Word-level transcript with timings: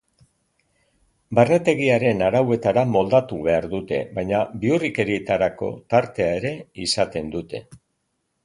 Barnetegiaren 1.39 2.23
arauetara 2.29 2.85
moldatu 2.95 3.39
behar 3.49 3.67
dute 3.75 3.99
baina 4.17 4.41
bihurrikerietarako 4.65 5.73
tartea 5.95 6.35
ere 6.43 6.57
izaten 6.89 7.35
dute. 7.39 7.67